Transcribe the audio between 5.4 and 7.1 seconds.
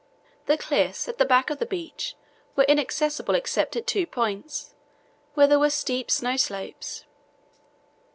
there were steep snow slopes.